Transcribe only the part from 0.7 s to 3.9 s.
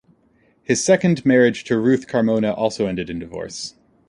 second marriage to Ruth Carmona also ended in divorce.